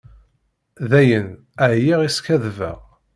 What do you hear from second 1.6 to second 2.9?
ɛyiɣ i skaddbeɣ.